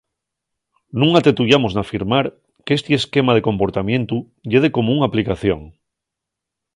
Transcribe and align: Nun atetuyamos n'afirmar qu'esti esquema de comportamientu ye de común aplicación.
Nun 0.99 1.11
atetuyamos 1.19 1.73
n'afirmar 1.75 2.23
qu'esti 2.65 2.91
esquema 2.99 3.35
de 3.35 3.45
comportamientu 3.49 4.17
ye 4.51 4.59
de 4.65 4.73
común 4.77 4.97
aplicación. 5.07 5.61